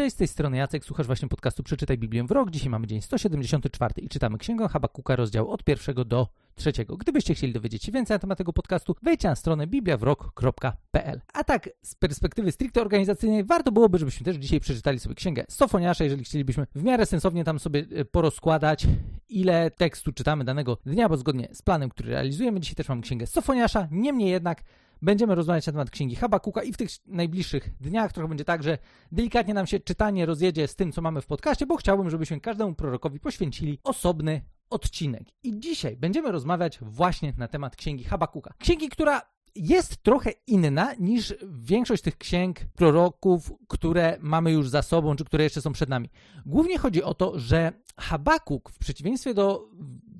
Cześć, 0.00 0.16
z 0.16 0.18
tej 0.18 0.28
strony 0.28 0.56
Jacek, 0.56 0.84
słuchasz 0.84 1.06
właśnie 1.06 1.28
podcastu 1.28 1.62
Przeczytaj 1.62 1.98
Biblię 1.98 2.24
w 2.24 2.30
rok. 2.30 2.50
Dzisiaj 2.50 2.70
mamy 2.70 2.86
dzień 2.86 3.02
174 3.02 3.94
i 3.96 4.08
czytamy 4.08 4.38
Księgę 4.38 4.68
Habakuka, 4.68 5.16
rozdział 5.16 5.50
od 5.50 5.64
pierwszego 5.64 6.04
do 6.04 6.28
trzeciego. 6.54 6.96
Gdybyście 6.96 7.34
chcieli 7.34 7.52
dowiedzieć 7.52 7.84
się 7.84 7.92
więcej 7.92 8.14
na 8.14 8.18
temat 8.18 8.38
tego 8.38 8.52
podcastu, 8.52 8.96
wejdźcie 9.02 9.28
na 9.28 9.36
stronę 9.36 9.66
bibliawrok.pl. 9.66 11.20
A 11.32 11.44
tak, 11.44 11.70
z 11.82 11.94
perspektywy 11.94 12.52
stricte 12.52 12.80
organizacyjnej, 12.80 13.44
warto 13.44 13.72
byłoby, 13.72 13.98
żebyśmy 13.98 14.24
też 14.24 14.36
dzisiaj 14.36 14.60
przeczytali 14.60 15.00
sobie 15.00 15.14
Księgę 15.14 15.44
Sofoniasza, 15.48 16.04
jeżeli 16.04 16.24
chcielibyśmy 16.24 16.66
w 16.74 16.82
miarę 16.82 17.06
sensownie 17.06 17.44
tam 17.44 17.58
sobie 17.58 17.84
e, 17.96 18.04
porozkładać, 18.04 18.86
ile 19.28 19.70
tekstu 19.70 20.12
czytamy 20.12 20.44
danego 20.44 20.78
dnia, 20.86 21.08
bo 21.08 21.16
zgodnie 21.16 21.48
z 21.52 21.62
planem, 21.62 21.90
który 21.90 22.10
realizujemy, 22.10 22.60
dzisiaj 22.60 22.74
też 22.74 22.88
mam 22.88 23.00
Księgę 23.00 23.26
Sofoniasza, 23.26 23.88
niemniej 23.90 24.30
jednak 24.30 24.62
Będziemy 25.02 25.34
rozmawiać 25.34 25.66
na 25.66 25.72
temat 25.72 25.90
księgi 25.90 26.16
Habakuka 26.16 26.62
i 26.62 26.72
w 26.72 26.76
tych 26.76 26.90
najbliższych 27.06 27.70
dniach 27.80 28.12
trochę 28.12 28.28
będzie 28.28 28.44
tak, 28.44 28.62
że 28.62 28.78
delikatnie 29.12 29.54
nam 29.54 29.66
się 29.66 29.80
czytanie 29.80 30.26
rozjedzie 30.26 30.68
z 30.68 30.76
tym, 30.76 30.92
co 30.92 31.02
mamy 31.02 31.20
w 31.20 31.26
podcaście, 31.26 31.66
bo 31.66 31.76
chciałbym, 31.76 32.10
żebyśmy 32.10 32.40
każdemu 32.40 32.74
prorokowi 32.74 33.20
poświęcili 33.20 33.78
osobny 33.84 34.42
odcinek. 34.70 35.22
I 35.42 35.60
dzisiaj 35.60 35.96
będziemy 35.96 36.32
rozmawiać 36.32 36.78
właśnie 36.82 37.34
na 37.38 37.48
temat 37.48 37.76
księgi 37.76 38.04
Habakuka. 38.04 38.54
Księgi, 38.58 38.88
która 38.88 39.22
jest 39.54 40.02
trochę 40.02 40.30
inna 40.46 40.94
niż 40.94 41.34
większość 41.50 42.02
tych 42.02 42.18
księg 42.18 42.60
proroków, 42.74 43.52
które 43.68 44.16
mamy 44.20 44.52
już 44.52 44.68
za 44.68 44.82
sobą, 44.82 45.16
czy 45.16 45.24
które 45.24 45.44
jeszcze 45.44 45.62
są 45.62 45.72
przed 45.72 45.88
nami. 45.88 46.10
Głównie 46.46 46.78
chodzi 46.78 47.02
o 47.02 47.14
to, 47.14 47.38
że 47.38 47.72
Habakuk, 47.96 48.70
w 48.70 48.78
przeciwieństwie 48.78 49.34
do 49.34 49.68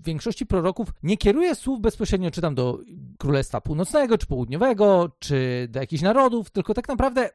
większości 0.05 0.47
proroków, 0.47 0.89
nie 1.03 1.17
kieruje 1.17 1.55
słów 1.55 1.81
bezpośrednio, 1.81 2.31
czy 2.31 2.41
tam 2.41 2.55
do 2.55 2.79
Królestwa 3.21 3.61
Północnego, 3.61 4.19
czy 4.19 4.27
Południowego, 4.27 5.11
czy 5.19 5.69
do 5.71 5.81
jakichś 5.81 6.03
narodów, 6.03 6.51
tylko 6.51 6.75
tak 6.75 6.89
naprawdę 6.89 7.31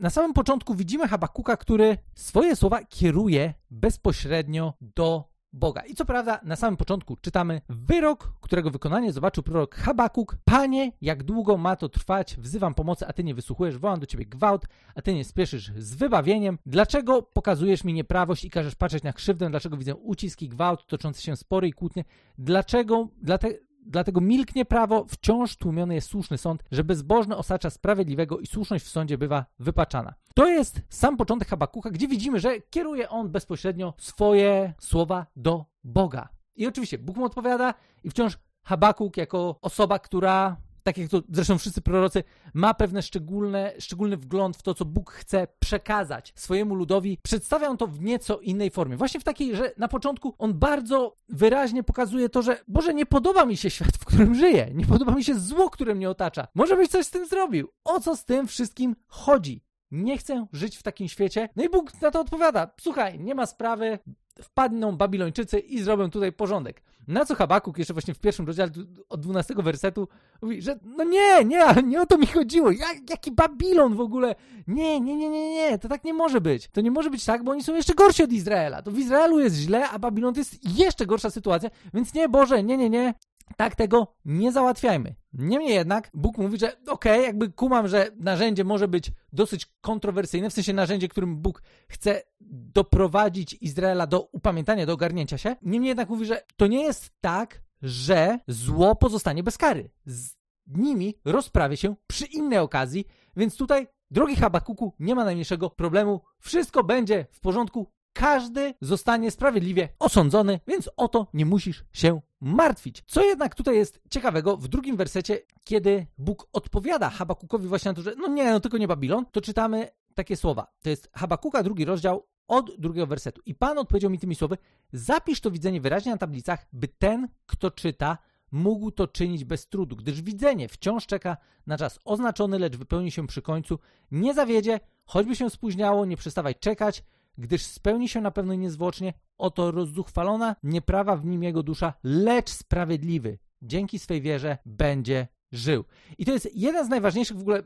na 0.00 0.10
samym 0.10 0.32
początku 0.32 0.74
widzimy 0.74 1.08
Habakuka, 1.08 1.56
który 1.56 1.98
swoje 2.14 2.56
słowa 2.56 2.84
kieruje 2.84 3.54
bezpośrednio 3.70 4.74
do 4.80 5.24
Boga. 5.52 5.82
I 5.82 5.94
co 5.94 6.04
prawda, 6.04 6.40
na 6.42 6.56
samym 6.56 6.76
początku 6.76 7.16
czytamy 7.16 7.60
wyrok, 7.68 8.32
którego 8.40 8.70
wykonanie 8.70 9.12
zobaczył 9.12 9.42
prorok 9.42 9.74
Habakuk. 9.74 10.36
Panie, 10.44 10.92
jak 11.00 11.22
długo 11.22 11.56
ma 11.56 11.76
to 11.76 11.88
trwać? 11.88 12.36
Wzywam 12.36 12.74
pomocy, 12.74 13.06
a 13.06 13.12
ty 13.12 13.24
nie 13.24 13.34
wysłuchujesz, 13.34 13.78
wołam 13.78 14.00
do 14.00 14.06
ciebie 14.06 14.26
gwałt, 14.26 14.66
a 14.94 15.02
ty 15.02 15.14
nie 15.14 15.24
spieszysz 15.24 15.72
z 15.78 15.94
wybawieniem. 15.94 16.58
Dlaczego 16.66 17.22
pokazujesz 17.22 17.84
mi 17.84 17.92
nieprawość 17.92 18.44
i 18.44 18.50
każesz 18.50 18.74
patrzeć 18.74 19.02
na 19.02 19.12
krzywdę? 19.12 19.50
Dlaczego 19.50 19.76
widzę 19.76 19.94
uciski, 19.94 20.48
gwałt, 20.48 20.86
toczące 20.86 21.22
się 21.22 21.36
spory 21.36 21.68
i 21.68 21.72
kłótnie? 21.72 22.04
Dlaczego? 22.38 23.08
Dlatego 23.22 23.67
Dlatego 23.90 24.20
milknie 24.20 24.64
prawo, 24.64 25.06
wciąż 25.08 25.56
tłumiony 25.56 25.94
jest 25.94 26.08
słuszny 26.08 26.38
sąd, 26.38 26.64
że 26.70 26.84
bezbożny 26.84 27.36
osacza 27.36 27.70
sprawiedliwego 27.70 28.38
i 28.38 28.46
słuszność 28.46 28.84
w 28.84 28.88
sądzie 28.88 29.18
bywa 29.18 29.46
wypaczana. 29.58 30.14
To 30.34 30.48
jest 30.48 30.80
sam 30.88 31.16
początek 31.16 31.48
Habakucha, 31.48 31.90
gdzie 31.90 32.08
widzimy, 32.08 32.40
że 32.40 32.60
kieruje 32.60 33.08
on 33.08 33.28
bezpośrednio 33.28 33.94
swoje 33.98 34.74
słowa 34.78 35.26
do 35.36 35.64
Boga. 35.84 36.28
I 36.56 36.66
oczywiście 36.66 36.98
Bóg 36.98 37.16
mu 37.16 37.24
odpowiada 37.24 37.74
i 38.04 38.10
wciąż 38.10 38.38
Habakuk 38.62 39.16
jako 39.16 39.58
osoba, 39.62 39.98
która 39.98 40.56
tak 40.82 40.98
jak 40.98 41.10
to 41.10 41.22
zresztą 41.32 41.58
wszyscy 41.58 41.80
prorocy, 41.80 42.24
ma 42.54 42.74
pewne 42.74 43.02
szczególne, 43.02 43.72
szczególny 43.78 44.16
wgląd 44.16 44.56
w 44.56 44.62
to, 44.62 44.74
co 44.74 44.84
Bóg 44.84 45.10
chce 45.10 45.46
przekazać 45.58 46.32
swojemu 46.36 46.74
ludowi. 46.74 47.18
Przedstawia 47.22 47.68
on 47.68 47.76
to 47.76 47.86
w 47.86 48.00
nieco 48.00 48.38
innej 48.38 48.70
formie. 48.70 48.96
Właśnie 48.96 49.20
w 49.20 49.24
takiej, 49.24 49.56
że 49.56 49.72
na 49.76 49.88
początku 49.88 50.34
on 50.38 50.54
bardzo 50.54 51.16
wyraźnie 51.28 51.82
pokazuje 51.82 52.28
to, 52.28 52.42
że 52.42 52.60
Boże, 52.68 52.94
nie 52.94 53.06
podoba 53.06 53.44
mi 53.44 53.56
się 53.56 53.70
świat, 53.70 53.96
w 54.00 54.04
którym 54.04 54.34
żyję. 54.34 54.70
Nie 54.74 54.86
podoba 54.86 55.12
mi 55.12 55.24
się 55.24 55.34
zło, 55.34 55.70
które 55.70 55.94
mnie 55.94 56.10
otacza. 56.10 56.48
Może 56.54 56.76
byś 56.76 56.88
coś 56.88 57.06
z 57.06 57.10
tym 57.10 57.26
zrobił. 57.26 57.68
O 57.84 58.00
co 58.00 58.16
z 58.16 58.24
tym 58.24 58.46
wszystkim 58.46 58.96
chodzi? 59.06 59.64
Nie 59.90 60.18
chcę 60.18 60.46
żyć 60.52 60.76
w 60.76 60.82
takim 60.82 61.08
świecie. 61.08 61.48
No 61.56 61.64
i 61.64 61.68
Bóg 61.68 62.00
na 62.02 62.10
to 62.10 62.20
odpowiada: 62.20 62.70
Słuchaj, 62.80 63.20
nie 63.20 63.34
ma 63.34 63.46
sprawy, 63.46 63.98
wpadną 64.42 64.96
Babilończycy 64.96 65.58
i 65.58 65.82
zrobią 65.82 66.10
tutaj 66.10 66.32
porządek. 66.32 66.82
Na 67.08 67.24
co 67.24 67.34
Habakuk 67.34 67.78
jeszcze 67.78 67.94
właśnie 67.94 68.14
w 68.14 68.18
pierwszym 68.18 68.46
rozdziale 68.46 68.70
od 69.08 69.20
12 69.20 69.54
wersetu 69.54 70.08
mówi, 70.42 70.62
że 70.62 70.78
no 70.84 71.04
nie, 71.04 71.44
nie, 71.44 71.64
nie 71.84 72.00
o 72.00 72.06
to 72.06 72.18
mi 72.18 72.26
chodziło. 72.26 72.70
Jak, 72.70 73.10
jaki 73.10 73.32
Babilon 73.32 73.94
w 73.94 74.00
ogóle? 74.00 74.34
Nie, 74.66 75.00
nie, 75.00 75.16
nie, 75.16 75.30
nie, 75.30 75.50
nie, 75.54 75.78
to 75.78 75.88
tak 75.88 76.04
nie 76.04 76.14
może 76.14 76.40
być. 76.40 76.68
To 76.68 76.80
nie 76.80 76.90
może 76.90 77.10
być 77.10 77.24
tak, 77.24 77.44
bo 77.44 77.52
oni 77.52 77.62
są 77.62 77.74
jeszcze 77.74 77.94
gorsi 77.94 78.22
od 78.22 78.32
Izraela. 78.32 78.82
To 78.82 78.90
w 78.90 78.98
Izraelu 78.98 79.40
jest 79.40 79.56
źle, 79.56 79.88
a 79.88 79.98
Babilon 79.98 80.34
to 80.34 80.40
jest 80.40 80.78
jeszcze 80.78 81.06
gorsza 81.06 81.30
sytuacja, 81.30 81.70
więc 81.94 82.14
nie, 82.14 82.28
Boże, 82.28 82.62
nie, 82.62 82.76
nie, 82.76 82.90
nie. 82.90 83.14
Tak 83.56 83.74
tego 83.76 84.14
nie 84.24 84.52
załatwiajmy. 84.52 85.14
Niemniej 85.32 85.74
jednak 85.74 86.10
Bóg 86.14 86.38
mówi, 86.38 86.58
że 86.58 86.68
okej, 86.68 87.12
okay, 87.12 87.22
jakby 87.22 87.52
kumam, 87.52 87.88
że 87.88 88.10
narzędzie 88.16 88.64
może 88.64 88.88
być 88.88 89.12
dosyć 89.32 89.66
kontrowersyjne, 89.80 90.50
w 90.50 90.52
sensie 90.52 90.72
narzędzie, 90.72 91.08
którym 91.08 91.36
Bóg 91.36 91.62
chce 91.88 92.22
doprowadzić 92.50 93.56
Izraela 93.60 94.06
do 94.06 94.20
upamiętania, 94.32 94.86
do 94.86 94.92
ogarnięcia 94.92 95.38
się. 95.38 95.56
Niemniej 95.62 95.88
jednak 95.88 96.08
mówi, 96.08 96.26
że 96.26 96.42
to 96.56 96.66
nie 96.66 96.82
jest 96.82 97.10
tak, 97.20 97.62
że 97.82 98.38
zło 98.48 98.96
pozostanie 98.96 99.42
bez 99.42 99.58
kary. 99.58 99.90
Z 100.06 100.34
nimi 100.66 101.14
rozprawię 101.24 101.76
się 101.76 101.94
przy 102.06 102.26
innej 102.26 102.58
okazji, 102.58 103.04
więc 103.36 103.56
tutaj, 103.56 103.86
drogi 104.10 104.36
Habakuku, 104.36 104.94
nie 104.98 105.14
ma 105.14 105.24
najmniejszego 105.24 105.70
problemu. 105.70 106.20
Wszystko 106.40 106.84
będzie 106.84 107.26
w 107.30 107.40
porządku, 107.40 107.92
każdy 108.12 108.74
zostanie 108.80 109.30
sprawiedliwie 109.30 109.88
osądzony, 109.98 110.60
więc 110.66 110.90
o 110.96 111.08
to 111.08 111.26
nie 111.34 111.46
musisz 111.46 111.84
się 111.92 112.20
martwić. 112.40 113.02
Co 113.06 113.24
jednak 113.24 113.54
tutaj 113.54 113.76
jest 113.76 114.00
ciekawego, 114.10 114.56
w 114.56 114.68
drugim 114.68 114.96
wersecie, 114.96 115.40
kiedy 115.64 116.06
Bóg 116.18 116.48
odpowiada 116.52 117.10
Habakukowi 117.10 117.68
właśnie 117.68 117.90
na 117.90 117.94
to, 117.94 118.02
że 118.02 118.14
no 118.16 118.28
nie, 118.28 118.50
no 118.50 118.60
tylko 118.60 118.78
nie 118.78 118.88
Babilon, 118.88 119.26
to 119.32 119.40
czytamy 119.40 119.88
takie 120.14 120.36
słowa. 120.36 120.66
To 120.82 120.90
jest 120.90 121.10
Habakuka, 121.14 121.62
drugi 121.62 121.84
rozdział, 121.84 122.26
od 122.48 122.76
drugiego 122.78 123.06
wersetu. 123.06 123.42
I 123.46 123.54
Pan 123.54 123.78
odpowiedział 123.78 124.10
mi 124.10 124.18
tymi 124.18 124.34
słowy: 124.34 124.58
Zapisz 124.92 125.40
to 125.40 125.50
widzenie 125.50 125.80
wyraźnie 125.80 126.12
na 126.12 126.18
tablicach, 126.18 126.66
by 126.72 126.88
ten, 126.88 127.28
kto 127.46 127.70
czyta, 127.70 128.18
mógł 128.52 128.90
to 128.90 129.08
czynić 129.08 129.44
bez 129.44 129.68
trudu, 129.68 129.96
gdyż 129.96 130.22
widzenie 130.22 130.68
wciąż 130.68 131.06
czeka 131.06 131.36
na 131.66 131.78
czas 131.78 131.98
oznaczony, 132.04 132.58
lecz 132.58 132.76
wypełni 132.76 133.10
się 133.10 133.26
przy 133.26 133.42
końcu. 133.42 133.78
Nie 134.10 134.34
zawiedzie, 134.34 134.80
choćby 135.04 135.36
się 135.36 135.50
spóźniało, 135.50 136.06
nie 136.06 136.16
przestawaj 136.16 136.54
czekać, 136.54 137.04
gdyż 137.38 137.62
spełni 137.62 138.08
się 138.08 138.20
na 138.20 138.30
pewno 138.30 138.54
niezwłocznie. 138.54 139.12
Oto 139.38 139.70
rozzuchwalona, 139.70 140.56
nieprawa 140.62 141.16
w 141.16 141.24
nim 141.24 141.42
jego 141.42 141.62
dusza, 141.62 141.94
lecz 142.02 142.50
sprawiedliwy. 142.50 143.38
Dzięki 143.62 143.98
swej 143.98 144.22
wierze 144.22 144.58
będzie 144.66 145.28
żył. 145.52 145.84
I 146.18 146.24
to 146.24 146.32
jest 146.32 146.48
jeden 146.54 146.86
z 146.86 146.88
najważniejszych 146.88 147.36
w 147.36 147.40
ogóle 147.40 147.62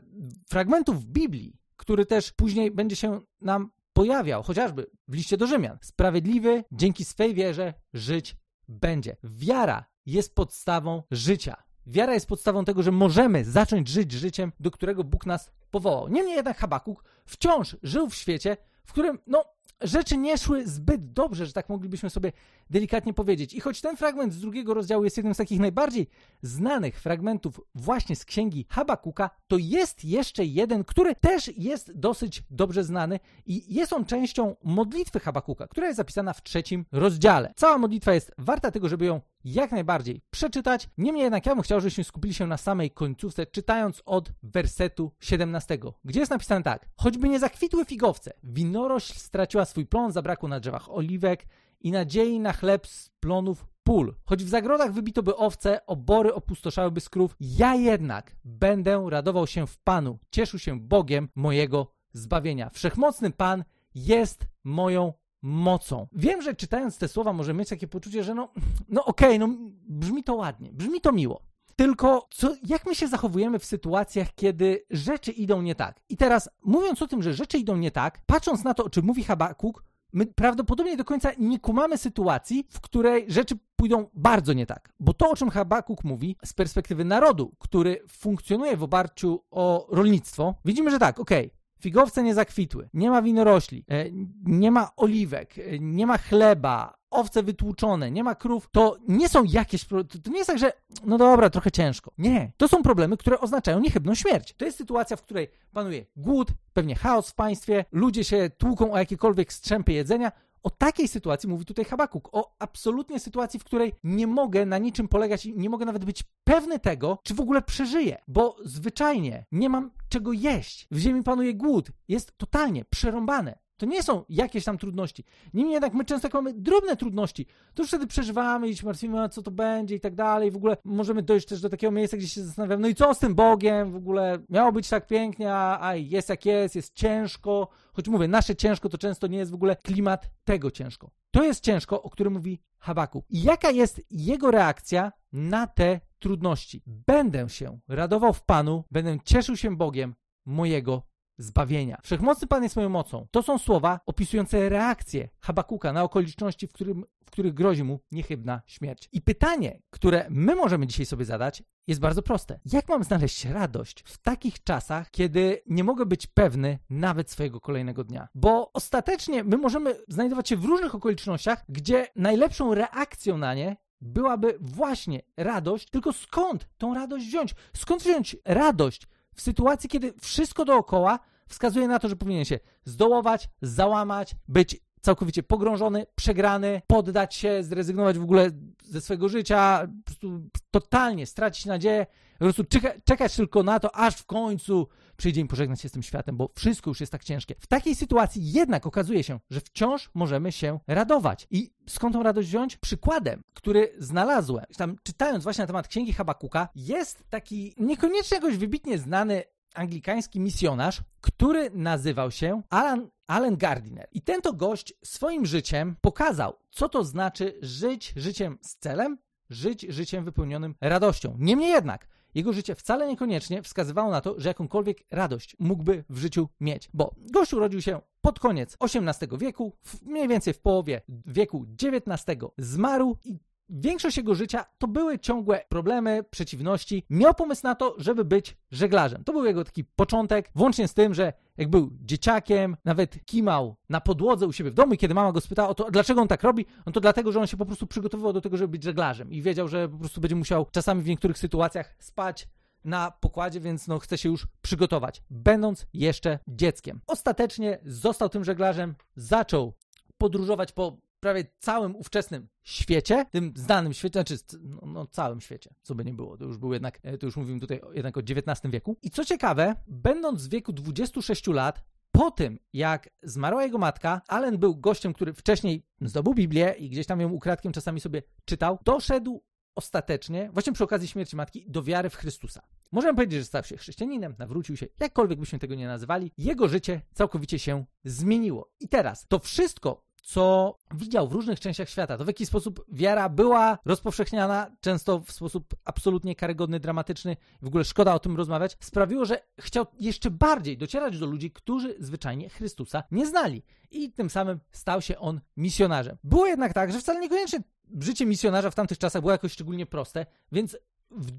fragmentów 0.49 1.05
Biblii, 1.05 1.57
który 1.75 2.05
też 2.05 2.31
później 2.31 2.71
będzie 2.71 2.95
się 2.95 3.19
nam 3.41 3.71
pojawiał, 3.93 4.43
chociażby 4.43 4.85
w 5.07 5.13
liście 5.13 5.37
do 5.37 5.47
Rzymian. 5.47 5.77
Sprawiedliwy 5.81 6.63
dzięki 6.71 7.05
swej 7.05 7.33
wierze 7.33 7.73
żyć 7.93 8.35
będzie. 8.67 9.17
Wiara 9.23 9.85
jest 10.05 10.35
podstawą 10.35 11.03
życia. 11.11 11.63
Wiara 11.87 12.13
jest 12.13 12.27
podstawą 12.27 12.65
tego, 12.65 12.83
że 12.83 12.91
możemy 12.91 13.45
zacząć 13.45 13.87
żyć 13.87 14.11
życiem, 14.11 14.51
do 14.59 14.71
którego 14.71 15.03
Bóg 15.03 15.25
nas 15.25 15.51
powołał. 15.71 16.09
Niemniej 16.09 16.35
jednak 16.35 16.57
Habakuk 16.57 17.03
wciąż 17.25 17.77
żył 17.83 18.09
w 18.09 18.15
świecie, 18.15 18.57
w 18.85 18.91
którym, 18.91 19.19
no, 19.27 19.45
rzeczy 19.81 20.17
nie 20.17 20.37
szły 20.37 20.67
zbyt 20.67 21.13
dobrze, 21.13 21.45
że 21.45 21.53
tak 21.53 21.69
moglibyśmy 21.69 22.09
sobie 22.09 22.31
delikatnie 22.69 23.13
powiedzieć. 23.13 23.53
I 23.53 23.59
choć 23.59 23.81
ten 23.81 23.97
fragment 23.97 24.33
z 24.33 24.39
drugiego 24.39 24.73
rozdziału 24.73 25.03
jest 25.03 25.17
jednym 25.17 25.33
z 25.33 25.37
takich 25.37 25.59
najbardziej 25.59 26.07
znanych 26.41 27.01
fragmentów 27.01 27.61
właśnie 27.75 28.15
z 28.15 28.25
księgi 28.25 28.65
Habakuka, 28.69 29.29
to 29.53 29.57
jest 29.57 30.05
jeszcze 30.05 30.45
jeden, 30.45 30.83
który 30.83 31.15
też 31.15 31.51
jest 31.57 31.99
dosyć 31.99 32.43
dobrze 32.49 32.83
znany 32.83 33.19
i 33.45 33.75
jest 33.75 33.93
on 33.93 34.05
częścią 34.05 34.55
modlitwy 34.63 35.19
Habakuka, 35.19 35.67
która 35.67 35.87
jest 35.87 35.97
zapisana 35.97 36.33
w 36.33 36.43
trzecim 36.43 36.85
rozdziale. 36.91 37.53
Cała 37.55 37.77
modlitwa 37.77 38.13
jest 38.13 38.31
warta 38.37 38.71
tego, 38.71 38.89
żeby 38.89 39.05
ją 39.05 39.21
jak 39.45 39.71
najbardziej 39.71 40.21
przeczytać. 40.29 40.89
Niemniej 40.97 41.23
jednak 41.23 41.45
ja 41.45 41.55
bym 41.55 41.63
chciał, 41.63 41.81
żebyśmy 41.81 42.03
skupili 42.03 42.33
się 42.33 42.47
na 42.47 42.57
samej 42.57 42.91
końcówce, 42.91 43.45
czytając 43.45 44.01
od 44.05 44.31
wersetu 44.43 45.11
17, 45.19 45.77
gdzie 46.05 46.19
jest 46.19 46.31
napisane 46.31 46.63
tak. 46.63 46.89
Choćby 46.95 47.29
nie 47.29 47.39
zakwitły 47.39 47.85
figowce, 47.85 48.33
winorośl 48.43 49.13
straciła 49.13 49.65
swój 49.65 49.85
plon, 49.85 50.11
zabrakło 50.11 50.49
na 50.49 50.59
drzewach 50.59 50.91
oliwek 50.91 51.45
i 51.81 51.91
nadziei 51.91 52.39
na 52.39 52.53
chleb 52.53 52.87
z 52.87 53.09
plonów 53.09 53.65
pól. 53.83 54.15
Choć 54.25 54.43
w 54.43 54.49
zagrodach 54.49 54.93
wybito 54.93 55.23
by 55.23 55.35
owce, 55.35 55.85
obory 55.85 56.33
opustoszałyby 56.33 57.01
z 57.01 57.09
krów, 57.09 57.35
ja 57.39 57.75
jednak 57.75 58.35
będę 58.45 59.05
radował 59.09 59.47
się 59.47 59.67
w 59.67 59.77
Panu, 59.77 60.19
cieszył 60.31 60.59
się 60.59 60.79
Bogiem 60.79 61.29
mojego 61.35 61.93
zbawienia. 62.13 62.69
Wszechmocny 62.69 63.31
Pan 63.31 63.63
jest 63.95 64.45
moją 64.63 65.13
mocą. 65.41 66.07
Wiem, 66.13 66.41
że 66.41 66.55
czytając 66.55 66.97
te 66.97 67.07
słowa 67.07 67.33
może 67.33 67.53
mieć 67.53 67.69
takie 67.69 67.87
poczucie, 67.87 68.23
że 68.23 68.35
no, 68.35 68.53
no 68.89 69.05
okej, 69.05 69.37
okay, 69.37 69.39
no 69.39 69.55
brzmi 69.87 70.23
to 70.23 70.35
ładnie, 70.35 70.73
brzmi 70.73 71.01
to 71.01 71.11
miło. 71.11 71.41
Tylko 71.75 72.27
co, 72.31 72.55
jak 72.63 72.85
my 72.85 72.95
się 72.95 73.07
zachowujemy 73.07 73.59
w 73.59 73.65
sytuacjach, 73.65 74.35
kiedy 74.35 74.85
rzeczy 74.89 75.31
idą 75.31 75.61
nie 75.61 75.75
tak? 75.75 75.99
I 76.09 76.17
teraz, 76.17 76.49
mówiąc 76.61 77.01
o 77.01 77.07
tym, 77.07 77.23
że 77.23 77.33
rzeczy 77.33 77.57
idą 77.57 77.77
nie 77.77 77.91
tak, 77.91 78.21
patrząc 78.25 78.63
na 78.63 78.73
to, 78.73 78.83
o 78.83 78.89
czym 78.89 79.05
mówi 79.05 79.23
Habakuk, 79.23 79.83
my 80.13 80.25
prawdopodobnie 80.25 80.97
do 80.97 81.05
końca 81.05 81.31
nie 81.39 81.59
kumamy 81.59 81.97
sytuacji, 81.97 82.67
w 82.69 82.81
której 82.81 83.25
rzeczy 83.27 83.55
pójdą 83.75 84.09
bardzo 84.13 84.53
nie 84.53 84.65
tak. 84.65 84.93
Bo 84.99 85.13
to, 85.13 85.29
o 85.29 85.35
czym 85.35 85.49
Habakuk 85.49 86.03
mówi 86.03 86.35
z 86.45 86.53
perspektywy 86.53 87.05
narodu, 87.05 87.55
który 87.59 88.03
funkcjonuje 88.09 88.77
w 88.77 88.83
oparciu 88.83 89.43
o 89.51 89.87
rolnictwo, 89.91 90.55
widzimy, 90.65 90.91
że 90.91 90.99
tak, 90.99 91.19
okej, 91.19 91.45
okay, 91.47 91.63
figowce 91.79 92.23
nie 92.23 92.33
zakwitły, 92.33 92.89
nie 92.93 93.09
ma 93.09 93.21
winorośli, 93.21 93.85
e, 93.87 94.05
nie 94.45 94.71
ma 94.71 94.91
oliwek, 94.95 95.57
e, 95.57 95.79
nie 95.79 96.07
ma 96.07 96.17
chleba, 96.17 96.93
owce 97.13 97.43
wytłuczone, 97.43 98.11
nie 98.11 98.23
ma 98.23 98.35
krów, 98.35 98.69
to 98.71 98.97
nie 99.07 99.29
są 99.29 99.43
jakieś. 99.43 99.85
To 99.85 100.31
nie 100.31 100.37
jest 100.37 100.47
tak, 100.47 100.59
że 100.59 100.73
no 101.05 101.17
dobra, 101.17 101.49
trochę 101.49 101.71
ciężko. 101.71 102.11
Nie. 102.17 102.51
To 102.57 102.67
są 102.67 102.83
problemy, 102.83 103.17
które 103.17 103.39
oznaczają 103.39 103.79
niechybną 103.79 104.15
śmierć. 104.15 104.53
To 104.57 104.65
jest 104.65 104.77
sytuacja, 104.77 105.17
w 105.17 105.21
której 105.21 105.47
panuje 105.73 106.05
głód, 106.15 106.47
pewnie 106.73 106.95
chaos 106.95 107.29
w 107.29 107.35
państwie, 107.35 107.85
ludzie 107.91 108.23
się 108.23 108.49
tłuką 108.57 108.91
o 108.91 108.97
jakiekolwiek 108.97 109.53
strzępy 109.53 109.93
jedzenia. 109.93 110.31
O 110.63 110.69
takiej 110.69 111.07
sytuacji 111.07 111.49
mówi 111.49 111.65
tutaj 111.65 111.85
Habakuk. 111.85 112.29
O 112.31 112.55
absolutnie 112.59 113.19
sytuacji, 113.19 113.59
w 113.59 113.63
której 113.63 113.93
nie 114.03 114.27
mogę 114.27 114.65
na 114.65 114.77
niczym 114.77 115.07
polegać 115.07 115.45
i 115.45 115.57
nie 115.57 115.69
mogę 115.69 115.85
nawet 115.85 116.05
być 116.05 116.23
pewny 116.43 116.79
tego, 116.79 117.17
czy 117.23 117.33
w 117.33 117.39
ogóle 117.39 117.61
przeżyję, 117.61 118.17
bo 118.27 118.55
zwyczajnie 118.63 119.45
nie 119.51 119.69
mam 119.69 119.91
czego 120.09 120.33
jeść. 120.33 120.87
W 120.91 120.97
ziemi 120.97 121.23
panuje 121.23 121.53
głód. 121.53 121.87
Jest 122.07 122.37
totalnie 122.37 122.85
przerąbane. 122.85 123.62
To 123.77 123.85
nie 123.85 124.03
są 124.03 124.23
jakieś 124.29 124.63
tam 124.63 124.77
trudności. 124.77 125.23
Niemniej 125.53 125.73
jednak 125.73 125.93
my 125.93 126.05
często 126.05 126.27
jak 126.27 126.33
mamy 126.33 126.53
drobne 126.53 126.95
trudności, 126.95 127.45
to 127.73 127.81
już 127.81 127.89
wtedy 127.89 128.07
przeżywamy 128.07 128.69
i 128.69 128.77
się 128.77 128.85
martwimy, 128.85 129.29
co 129.29 129.41
to 129.41 129.51
będzie 129.51 129.95
i 129.95 129.99
tak 129.99 130.15
dalej. 130.15 130.51
W 130.51 130.55
ogóle 130.55 130.77
możemy 130.83 131.23
dojść 131.23 131.47
też 131.47 131.61
do 131.61 131.69
takiego 131.69 131.91
miejsca, 131.91 132.17
gdzie 132.17 132.27
się 132.27 132.43
zastanawiamy, 132.43 132.81
no 132.81 132.87
i 132.87 132.95
co 132.95 133.13
z 133.13 133.19
tym 133.19 133.35
Bogiem? 133.35 133.91
W 133.91 133.95
ogóle 133.95 134.39
miało 134.49 134.71
być 134.71 134.89
tak 134.89 135.07
pięknie, 135.07 135.53
a 135.55 135.95
jest 135.95 136.29
jak 136.29 136.45
jest, 136.45 136.75
jest 136.75 136.93
ciężko. 136.95 137.67
Choć 137.93 138.07
mówię, 138.07 138.27
nasze 138.27 138.55
ciężko 138.55 138.89
to 138.89 138.97
często 138.97 139.27
nie 139.27 139.37
jest 139.37 139.51
w 139.51 139.55
ogóle 139.55 139.75
klimat 139.75 140.29
tego 140.43 140.71
ciężko. 140.71 141.11
To 141.31 141.43
jest 141.43 141.63
ciężko, 141.63 142.03
o 142.03 142.09
którym 142.09 142.33
mówi 142.33 142.59
Habaku. 142.77 143.23
I 143.29 143.43
jaka 143.43 143.71
jest 143.71 144.01
jego 144.09 144.51
reakcja 144.51 145.11
na 145.31 145.67
te 145.67 145.99
trudności? 146.19 146.81
Będę 146.85 147.49
się 147.49 147.79
radował 147.87 148.33
w 148.33 148.43
Panu, 148.43 148.83
będę 148.91 149.17
cieszył 149.25 149.57
się 149.57 149.77
Bogiem 149.77 150.15
mojego 150.45 151.01
zbawienia. 151.43 151.97
Wszechmocny 152.03 152.47
Pan 152.47 152.63
jest 152.63 152.75
moją 152.75 152.89
mocą. 152.89 153.27
To 153.31 153.43
są 153.43 153.57
słowa 153.57 153.99
opisujące 154.05 154.69
reakcję 154.69 155.29
Habakuka 155.39 155.93
na 155.93 156.03
okoliczności, 156.03 156.67
w, 156.67 156.73
którym, 156.73 157.05
w 157.25 157.31
których 157.31 157.53
grozi 157.53 157.83
mu 157.83 157.99
niechybna 158.11 158.61
śmierć. 158.67 159.09
I 159.11 159.21
pytanie, 159.21 159.81
które 159.89 160.25
my 160.29 160.55
możemy 160.55 160.87
dzisiaj 160.87 161.05
sobie 161.05 161.25
zadać, 161.25 161.63
jest 161.87 162.01
bardzo 162.01 162.21
proste. 162.21 162.59
Jak 162.65 162.89
mam 162.89 163.03
znaleźć 163.03 163.45
radość 163.45 164.03
w 164.05 164.17
takich 164.17 164.63
czasach, 164.63 165.11
kiedy 165.11 165.61
nie 165.65 165.83
mogę 165.83 166.05
być 166.05 166.27
pewny 166.27 166.79
nawet 166.89 167.31
swojego 167.31 167.59
kolejnego 167.59 168.03
dnia? 168.03 168.27
Bo 168.35 168.71
ostatecznie 168.73 169.43
my 169.43 169.57
możemy 169.57 169.95
znajdować 170.07 170.49
się 170.49 170.57
w 170.57 170.65
różnych 170.65 170.95
okolicznościach, 170.95 171.65
gdzie 171.69 172.07
najlepszą 172.15 172.73
reakcją 172.73 173.37
na 173.37 173.53
nie 173.53 173.77
byłaby 174.01 174.57
właśnie 174.61 175.21
radość, 175.37 175.89
tylko 175.89 176.13
skąd 176.13 176.67
tą 176.77 176.93
radość 176.93 177.25
wziąć? 177.25 177.55
Skąd 177.75 178.03
wziąć 178.03 178.37
radość 178.45 179.07
w 179.35 179.41
sytuacji, 179.41 179.89
kiedy 179.89 180.13
wszystko 180.21 180.65
dookoła 180.65 181.19
wskazuje 181.47 181.87
na 181.87 181.99
to, 181.99 182.09
że 182.09 182.15
powinien 182.15 182.45
się 182.45 182.59
zdołować, 182.85 183.49
załamać, 183.61 184.35
być 184.47 184.81
całkowicie 185.03 185.43
pogrążony, 185.43 186.05
przegrany, 186.15 186.81
poddać 186.87 187.35
się, 187.35 187.63
zrezygnować 187.63 188.17
w 188.17 188.23
ogóle 188.23 188.51
ze 188.83 189.01
swojego 189.01 189.29
życia, 189.29 189.87
po 190.05 190.05
prostu 190.05 190.49
totalnie 190.71 191.25
stracić 191.25 191.65
nadzieję, 191.65 192.05
po 192.39 192.45
prostu 192.45 192.63
czeka, 192.63 192.91
czekać 193.03 193.35
tylko 193.35 193.63
na 193.63 193.79
to, 193.79 193.95
aż 193.95 194.15
w 194.15 194.25
końcu 194.25 194.87
przyjdzie 195.17 195.41
im 195.41 195.47
pożegnać 195.47 195.81
się 195.81 195.89
z 195.89 195.91
tym 195.91 196.03
światem, 196.03 196.37
bo 196.37 196.49
wszystko 196.55 196.89
już 196.89 196.99
jest 196.99 197.11
tak 197.11 197.23
ciężkie. 197.23 197.55
W 197.59 197.67
takiej 197.67 197.95
sytuacji 197.95 198.51
jednak 198.51 198.87
okazuje 198.87 199.23
się, 199.23 199.39
że 199.49 199.61
wciąż 199.61 200.11
możemy 200.13 200.51
się 200.51 200.79
radować. 200.87 201.47
I 201.51 201.73
skąd 201.89 202.13
tą 202.13 202.23
radość 202.23 202.47
wziąć? 202.47 202.77
Przykładem, 202.77 203.41
który 203.53 203.95
znalazłem, 203.99 204.65
tam 204.77 204.95
czytając 205.03 205.43
właśnie 205.43 205.61
na 205.61 205.67
temat 205.67 205.87
księgi 205.87 206.13
Habakuka, 206.13 206.69
jest 206.75 207.23
taki 207.29 207.75
niekoniecznie 207.77 208.35
jakoś 208.35 208.57
wybitnie 208.57 208.97
znany 208.97 209.43
anglikański 209.73 210.39
misjonarz, 210.39 211.01
który 211.21 211.69
nazywał 211.69 212.31
się 212.31 212.61
Alan, 212.69 213.09
Alan 213.27 213.57
Gardiner. 213.57 214.07
I 214.11 214.21
ten 214.21 214.41
to 214.41 214.53
gość 214.53 214.93
swoim 215.03 215.45
życiem 215.45 215.95
pokazał, 216.01 216.53
co 216.71 216.89
to 216.89 217.03
znaczy 217.03 217.59
żyć 217.61 218.13
życiem 218.15 218.57
z 218.61 218.75
celem, 218.75 219.17
żyć 219.49 219.81
życiem 219.81 220.25
wypełnionym 220.25 220.75
radością. 220.81 221.35
Niemniej 221.39 221.69
jednak, 221.69 222.07
jego 222.35 222.53
życie 222.53 222.75
wcale 222.75 223.07
niekoniecznie 223.07 223.61
wskazywało 223.61 224.11
na 224.11 224.21
to, 224.21 224.39
że 224.39 224.49
jakąkolwiek 224.49 224.97
radość 225.11 225.55
mógłby 225.59 226.03
w 226.09 226.17
życiu 226.17 226.49
mieć, 226.59 226.89
bo 226.93 227.15
gość 227.31 227.53
urodził 227.53 227.81
się 227.81 228.01
pod 228.21 228.39
koniec 228.39 228.77
XVIII 228.81 229.37
wieku, 229.37 229.73
mniej 230.01 230.27
więcej 230.27 230.53
w 230.53 230.59
połowie 230.59 231.01
wieku 231.25 231.65
XIX 231.83 232.41
zmarł 232.57 233.17
i 233.25 233.39
Większość 233.75 234.17
jego 234.17 234.35
życia 234.35 234.65
to 234.77 234.87
były 234.87 235.19
ciągłe 235.19 235.65
problemy, 235.69 236.23
przeciwności. 236.29 237.05
Miał 237.09 237.33
pomysł 237.33 237.61
na 237.63 237.75
to, 237.75 237.95
żeby 237.97 238.25
być 238.25 238.57
żeglarzem. 238.71 239.23
To 239.23 239.33
był 239.33 239.45
jego 239.45 239.63
taki 239.63 239.83
początek, 239.83 240.51
włącznie 240.55 240.87
z 240.87 240.93
tym, 240.93 241.13
że 241.13 241.33
jak 241.57 241.69
był 241.69 241.89
dzieciakiem, 242.01 242.77
nawet 242.85 243.25
kimał 243.25 243.75
na 243.89 244.01
podłodze 244.01 244.47
u 244.47 244.53
siebie 244.53 244.71
w 244.71 244.73
domu 244.73 244.93
i 244.93 244.97
kiedy 244.97 245.13
mama 245.13 245.31
go 245.31 245.41
spytała 245.41 245.69
o 245.69 245.75
to, 245.75 245.91
dlaczego 245.91 246.21
on 246.21 246.27
tak 246.27 246.43
robi, 246.43 246.65
no 246.85 246.91
to 246.91 246.99
dlatego, 246.99 247.31
że 247.31 247.39
on 247.39 247.47
się 247.47 247.57
po 247.57 247.65
prostu 247.65 247.87
przygotowywał 247.87 248.33
do 248.33 248.41
tego, 248.41 248.57
żeby 248.57 248.67
być 248.71 248.83
żeglarzem 248.83 249.31
i 249.31 249.41
wiedział, 249.41 249.67
że 249.67 249.89
po 249.89 249.97
prostu 249.97 250.21
będzie 250.21 250.35
musiał 250.35 250.67
czasami 250.71 251.01
w 251.01 251.07
niektórych 251.07 251.37
sytuacjach 251.37 251.95
spać 251.99 252.47
na 252.85 253.11
pokładzie, 253.11 253.59
więc 253.59 253.87
no 253.87 253.99
chce 253.99 254.17
się 254.17 254.29
już 254.29 254.47
przygotować, 254.61 255.23
będąc 255.29 255.87
jeszcze 255.93 256.39
dzieckiem. 256.47 257.01
Ostatecznie 257.07 257.79
został 257.85 258.29
tym 258.29 258.43
żeglarzem, 258.43 258.95
zaczął 259.15 259.73
podróżować 260.17 260.71
po 260.71 260.97
prawie 261.23 261.45
całym 261.59 261.95
ówczesnym 261.95 262.47
świecie, 262.63 263.25
tym 263.31 263.53
znanym 263.55 263.93
świecie, 263.93 264.13
znaczy 264.13 264.37
no, 264.59 264.87
no, 264.87 265.07
całym 265.07 265.41
świecie, 265.41 265.73
co 265.81 265.95
by 265.95 266.05
nie 266.05 266.13
było, 266.13 266.37
to 266.37 266.45
już 266.45 266.57
był 266.57 266.73
jednak, 266.73 266.99
e, 267.03 267.17
to 267.17 267.25
już 267.25 267.37
mówimy 267.37 267.59
tutaj 267.59 267.81
jednak 267.93 268.17
o 268.17 268.19
XIX 268.19 268.71
wieku. 268.71 268.97
I 269.01 269.09
co 269.09 269.25
ciekawe, 269.25 269.75
będąc 269.87 270.47
w 270.47 270.49
wieku 270.49 270.73
26 270.73 271.47
lat, 271.47 271.83
po 272.11 272.31
tym, 272.31 272.59
jak 272.73 273.09
zmarła 273.23 273.63
jego 273.63 273.77
matka, 273.77 274.21
Allen 274.27 274.57
był 274.57 274.75
gościem, 274.75 275.13
który 275.13 275.33
wcześniej 275.33 275.85
zdobył 276.01 276.33
Biblię 276.33 276.75
i 276.77 276.89
gdzieś 276.89 277.07
tam 277.07 277.21
ją 277.21 277.29
ukradkiem 277.29 277.71
czasami 277.71 277.99
sobie 277.99 278.23
czytał, 278.45 278.79
doszedł 278.85 279.43
ostatecznie, 279.75 280.49
właśnie 280.53 280.73
przy 280.73 280.83
okazji 280.83 281.07
śmierci 281.07 281.35
matki, 281.35 281.65
do 281.67 281.83
wiary 281.83 282.09
w 282.09 282.15
Chrystusa. 282.15 282.61
Możemy 282.91 283.15
powiedzieć, 283.15 283.39
że 283.39 283.45
stał 283.45 283.63
się 283.63 283.77
chrześcijaninem, 283.77 284.35
nawrócił 284.39 284.77
się, 284.77 284.87
jakkolwiek 284.99 285.39
byśmy 285.39 285.59
tego 285.59 285.75
nie 285.75 285.87
nazywali, 285.87 286.31
jego 286.37 286.67
życie 286.67 287.01
całkowicie 287.13 287.59
się 287.59 287.85
zmieniło. 288.03 288.71
I 288.79 288.89
teraz 288.89 289.27
to 289.27 289.39
wszystko, 289.39 290.05
co 290.23 290.75
widział 290.93 291.27
w 291.27 291.33
różnych 291.33 291.59
częściach 291.59 291.89
świata, 291.89 292.17
to 292.17 292.23
w 292.23 292.27
jaki 292.27 292.45
sposób 292.45 292.85
wiara 292.91 293.29
była 293.29 293.77
rozpowszechniana, 293.85 294.71
często 294.81 295.19
w 295.19 295.31
sposób 295.31 295.75
absolutnie 295.85 296.35
karygodny, 296.35 296.79
dramatyczny, 296.79 297.37
w 297.61 297.67
ogóle 297.67 297.83
szkoda 297.83 298.13
o 298.13 298.19
tym 298.19 298.37
rozmawiać, 298.37 298.77
sprawiło, 298.79 299.25
że 299.25 299.41
chciał 299.59 299.85
jeszcze 299.99 300.31
bardziej 300.31 300.77
docierać 300.77 301.19
do 301.19 301.25
ludzi, 301.25 301.51
którzy 301.51 301.95
zwyczajnie 301.99 302.49
Chrystusa 302.49 303.03
nie 303.11 303.27
znali. 303.27 303.63
I 303.91 304.11
tym 304.11 304.29
samym 304.29 304.59
stał 304.71 305.01
się 305.01 305.19
on 305.19 305.41
misjonarzem. 305.57 306.17
Było 306.23 306.45
jednak 306.45 306.73
tak, 306.73 306.91
że 306.91 306.99
wcale 306.99 307.19
niekoniecznie 307.19 307.59
życie 308.01 308.25
misjonarza 308.25 308.71
w 308.71 308.75
tamtych 308.75 308.97
czasach 308.97 309.21
było 309.21 309.31
jakoś 309.31 309.51
szczególnie 309.51 309.85
proste, 309.85 310.25
więc 310.51 310.77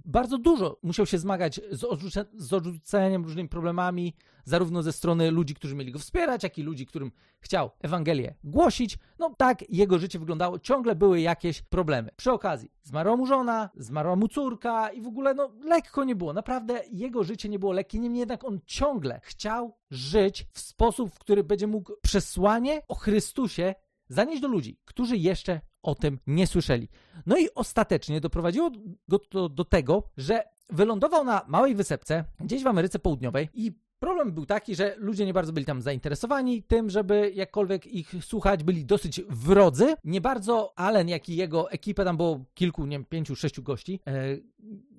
bardzo 0.04 0.38
dużo 0.38 0.78
musiał 0.83 1.07
się 1.07 1.19
zmagać 1.19 1.61
z, 1.71 1.85
odrzuce, 1.85 2.25
z 2.37 2.52
odrzuceniem, 2.52 3.25
różnymi 3.25 3.49
problemami, 3.49 4.14
zarówno 4.45 4.83
ze 4.83 4.93
strony 4.93 5.31
ludzi, 5.31 5.54
którzy 5.54 5.75
mieli 5.75 5.93
go 5.93 5.99
wspierać, 5.99 6.43
jak 6.43 6.59
i 6.59 6.62
ludzi, 6.62 6.87
którym 6.87 7.12
chciał 7.40 7.71
Ewangelię 7.81 8.35
głosić. 8.45 8.99
No 9.19 9.35
tak 9.38 9.71
jego 9.71 9.99
życie 9.99 10.19
wyglądało, 10.19 10.59
ciągle 10.59 10.95
były 10.95 11.21
jakieś 11.21 11.62
problemy. 11.62 12.11
Przy 12.16 12.33
okazji 12.33 12.71
zmarła 12.83 13.16
mu 13.16 13.26
żona, 13.26 13.71
zmarła 13.76 14.16
mu 14.16 14.28
córka 14.28 14.90
i 14.90 15.02
w 15.02 15.07
ogóle 15.07 15.35
no 15.35 15.50
lekko 15.64 16.04
nie 16.04 16.16
było. 16.16 16.33
Naprawdę 16.33 16.83
jego 16.90 17.25
życie 17.25 17.49
nie 17.49 17.59
było 17.59 17.73
lekkie, 17.73 17.99
niemniej 17.99 18.21
jednak 18.21 18.45
on 18.45 18.61
ciągle 18.66 19.21
chciał 19.23 19.76
żyć 19.90 20.47
w 20.52 20.61
sposób, 20.61 21.11
w 21.11 21.19
który 21.19 21.45
będzie 21.45 21.66
mógł 21.66 21.93
przesłanie 22.02 22.83
o 22.88 22.95
Chrystusie 22.95 23.75
zanieść 24.09 24.43
do 24.43 24.49
ludzi, 24.49 24.78
którzy 24.85 25.16
jeszcze 25.16 25.61
o 25.85 25.95
tym 25.95 26.19
nie 26.26 26.47
słyszeli. 26.47 26.88
No 27.26 27.38
i 27.38 27.49
ostatecznie 27.55 28.21
doprowadziło 28.21 28.71
go 29.09 29.19
to 29.19 29.49
do 29.49 29.64
tego, 29.64 30.03
że 30.17 30.43
wylądował 30.71 31.25
na 31.25 31.45
małej 31.49 31.75
wysepce 31.75 32.25
gdzieś 32.41 32.62
w 32.62 32.67
Ameryce 32.67 32.99
Południowej 32.99 33.49
i 33.55 33.73
Problem 33.99 34.33
był 34.33 34.47
taki, 34.47 34.75
że 34.75 34.95
ludzie 34.99 35.26
nie 35.26 35.33
bardzo 35.33 35.53
byli 35.53 35.67
tam 35.67 35.83
zainteresowani 35.83 36.62
tym, 36.62 36.91
żeby 36.91 37.33
jakkolwiek 37.35 37.87
ich 37.87 38.14
słuchać, 38.21 38.64
byli 38.64 38.85
dosyć 38.85 39.21
wrodzy. 39.29 39.95
Nie 40.05 40.21
bardzo 40.21 40.73
Allen, 40.76 41.09
jak 41.09 41.29
i 41.29 41.37
jego 41.37 41.71
ekipę, 41.71 42.05
tam 42.05 42.17
było 42.17 42.45
kilku, 42.55 42.87
nie 42.87 42.97
wiem, 42.97 43.05
pięciu, 43.05 43.37
sześciu 43.37 43.62
gości, 43.62 44.00
e, 44.07 44.37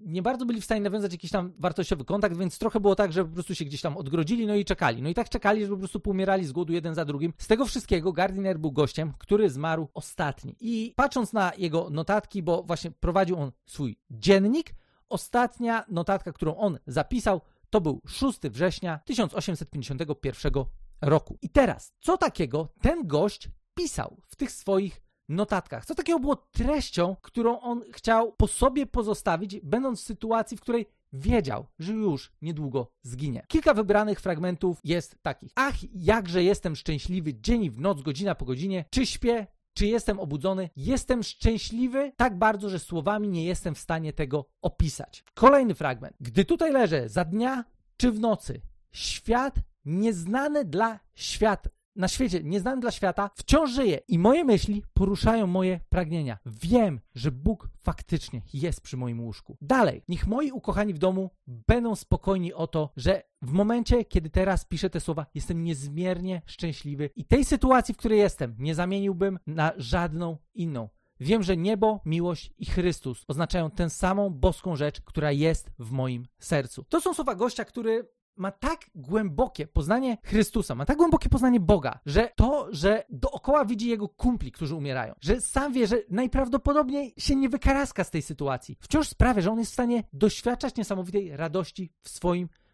nie 0.06 0.22
bardzo 0.22 0.46
byli 0.46 0.62
w 0.62 0.66
stanie 0.66 0.82
nawiązać 0.82 1.12
jakiś 1.12 1.32
tam 1.32 1.54
wartościowy 1.60 2.06
kontakt, 2.06 2.38
więc 2.38 2.60
trochę 2.60 2.80
było 2.80 2.96
tak, 2.96 3.14
że 3.14 3.26
po 3.26 3.32
prostu 3.32 3.56
się 3.56 3.66
gdzieś 3.66 3.82
tam 3.82 3.98
odgrodzili, 3.98 4.48
no 4.48 4.56
i 4.56 4.66
czekali. 4.66 5.02
No 5.02 5.10
i 5.10 5.14
tak 5.14 5.30
czekali, 5.30 5.66
że 5.66 5.72
po 5.72 5.78
prostu 5.78 6.00
pomierali 6.00 6.46
z 6.46 6.52
głodu 6.52 6.74
jeden 6.74 6.96
za 6.96 7.06
drugim. 7.06 7.34
Z 7.38 7.48
tego 7.48 7.66
wszystkiego 7.66 8.14
Gardiner 8.14 8.60
był 8.60 8.72
gościem, 8.72 9.14
który 9.18 9.50
zmarł 9.50 9.90
ostatni. 9.94 10.56
I 10.60 10.94
patrząc 10.96 11.34
na 11.34 11.52
jego 11.58 11.90
notatki, 11.90 12.44
bo 12.44 12.64
właśnie 12.64 12.92
prowadził 12.92 13.40
on 13.40 13.52
swój 13.66 14.00
dziennik, 14.12 14.76
ostatnia 15.10 15.86
notatka, 15.88 16.34
którą 16.34 16.56
on 16.56 16.80
zapisał, 16.88 17.42
to 17.70 17.82
był 17.82 18.02
6 18.08 18.40
września 18.40 19.00
1851 19.06 20.54
roku. 21.02 21.38
I 21.42 21.50
teraz, 21.50 21.94
co 22.00 22.18
takiego 22.18 22.68
ten 22.82 23.08
gość 23.08 23.50
pisał 23.74 24.22
w 24.28 24.36
tych 24.36 24.52
swoich 24.52 25.05
notatkach? 25.30 25.86
Co 25.86 25.96
takiego 25.96 26.20
było 26.20 26.36
treścią, 26.36 27.16
którą 27.22 27.60
on 27.60 27.84
chciał 27.94 28.32
po 28.32 28.48
sobie 28.48 28.86
pozostawić, 28.86 29.60
będąc 29.64 30.02
w 30.02 30.06
sytuacji, 30.06 30.58
w 30.58 30.62
której 30.62 30.86
wiedział, 31.14 31.68
że 31.80 31.94
już 31.94 32.32
niedługo 32.42 32.92
zginie. 33.02 33.46
Kilka 33.48 33.74
wybranych 33.74 34.22
fragmentów 34.22 34.80
jest 34.84 35.18
takich. 35.22 35.52
Ach, 35.56 35.76
jakże 35.94 36.44
jestem 36.44 36.76
szczęśliwy 36.76 37.34
dzień 37.34 37.64
i 37.64 37.72
w 37.72 37.80
noc, 37.80 38.02
godzina 38.02 38.36
po 38.36 38.46
godzinie. 38.46 38.86
Czy 38.90 39.06
śpię, 39.06 39.48
czy 39.74 39.88
jestem 39.88 40.20
obudzony? 40.20 40.70
Jestem 40.76 41.24
szczęśliwy 41.24 42.12
tak 42.18 42.38
bardzo, 42.38 42.70
że 42.70 42.80
słowami 42.80 43.28
nie 43.28 43.46
jestem 43.46 43.76
w 43.76 43.80
stanie 43.80 44.14
tego 44.14 44.46
opisać. 44.62 45.24
Kolejny 45.34 45.76
fragment. 45.76 46.16
Gdy 46.20 46.46
tutaj 46.46 46.72
leżę, 46.72 47.10
za 47.10 47.26
dnia 47.26 47.66
czy 47.98 48.12
w 48.12 48.20
nocy, 48.20 48.62
świat 48.92 49.56
nieznany 49.86 50.66
dla 50.66 51.00
świata, 51.16 51.70
na 51.96 52.08
świecie, 52.08 52.44
nieznany 52.44 52.82
dla 52.82 52.92
świata, 52.92 53.30
wciąż 53.36 53.72
żyje 53.72 54.00
i 54.08 54.20
moje 54.20 54.44
myśli 54.44 54.84
poruszają 54.94 55.48
moje 55.48 55.80
pragnienia. 55.90 56.38
Wiem, 56.46 57.00
że 57.16 57.32
Bóg 57.32 57.70
faktycznie 57.82 58.42
jest 58.54 58.82
przy 58.82 58.98
moim 58.98 59.22
łóżku. 59.22 59.58
Dalej, 59.62 60.04
niech 60.08 60.28
moi 60.28 60.52
ukochani 60.52 60.94
w 60.94 60.98
domu 60.98 61.30
będą 61.48 61.96
spokojni 61.96 62.54
o 62.54 62.68
to, 62.68 62.90
że 62.98 63.24
w 63.42 63.52
momencie, 63.52 64.06
kiedy 64.06 64.30
teraz 64.30 64.66
piszę 64.66 64.90
te 64.90 65.00
słowa, 65.00 65.26
jestem 65.34 65.64
niezmiernie 65.64 66.42
szczęśliwy 66.46 67.10
i 67.16 67.26
tej 67.26 67.46
sytuacji, 67.46 67.94
w 67.94 67.98
której 67.98 68.20
jestem, 68.20 68.56
nie 68.60 68.76
zamieniłbym 68.76 69.40
na 69.48 69.72
żadną 69.78 70.38
inną. 70.54 70.90
Wiem, 71.20 71.44
że 71.44 71.58
niebo, 71.58 72.02
miłość 72.06 72.54
i 72.58 72.66
Chrystus 72.66 73.24
oznaczają 73.28 73.72
tę 73.72 73.90
samą 73.90 74.30
boską 74.30 74.76
rzecz, 74.76 75.02
która 75.02 75.32
jest 75.32 75.70
w 75.80 75.92
moim 75.92 76.28
sercu. 76.40 76.86
To 76.90 77.02
są 77.02 77.14
słowa 77.14 77.36
gościa, 77.36 77.66
który 77.66 78.08
ma 78.38 78.52
tak 78.52 78.80
głębokie 78.96 79.68
poznanie 79.68 80.18
Chrystusa, 80.24 80.76
ma 80.76 80.86
tak 80.86 80.98
głębokie 80.98 81.30
poznanie 81.30 81.60
Boga, 81.60 82.00
że 82.06 82.30
to, 82.36 82.68
że 82.72 83.04
dookoła 83.10 83.66
widzi 83.66 83.90
jego 83.90 84.10
kumpli, 84.10 84.52
którzy 84.52 84.76
umierają, 84.76 85.14
że 85.22 85.42
sam 85.42 85.74
wie, 85.74 85.88
że 85.88 85.98
najprawdopodobniej 86.10 87.14
się 87.18 87.36
nie 87.36 87.50
wykaraska 87.50 88.04
z 88.04 88.12
tej 88.12 88.22
sytuacji, 88.22 88.78
wciąż 88.82 89.08
sprawia, 89.08 89.42
że 89.42 89.52
on 89.52 89.60
jest 89.60 89.72
w 89.72 89.74
stanie 89.74 90.04
doświadczać 90.14 90.76
niesamowitej 90.76 91.38
radości 91.38 91.92
w 92.02 92.10
swoim 92.10 92.48
życiu, 92.48 92.65